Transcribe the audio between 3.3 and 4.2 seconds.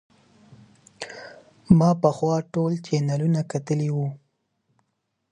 کتلي وو.